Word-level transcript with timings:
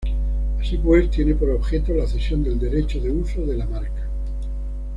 Así 0.59 0.77
pues, 0.79 1.11
tiene 1.11 1.35
por 1.35 1.51
objeto 1.51 1.93
la 1.93 2.07
cesión 2.07 2.43
del 2.43 2.57
derecho 2.57 2.99
de 2.99 3.11
uso 3.11 3.45
de 3.45 3.55
la 3.55 3.67
marca. 3.67 4.07